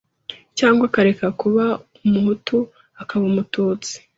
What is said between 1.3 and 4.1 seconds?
kuba Umuhutu akaba Umututsi